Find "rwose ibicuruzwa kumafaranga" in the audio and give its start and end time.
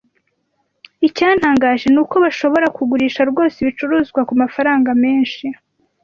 3.31-4.89